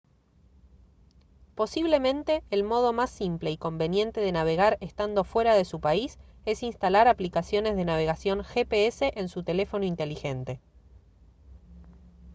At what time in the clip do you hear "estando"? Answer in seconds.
4.81-5.23